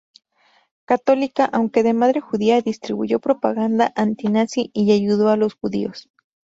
[0.89, 6.09] Católica, aunque de madre judía, distribuyó propaganda antinazi y ayudó a los judíos.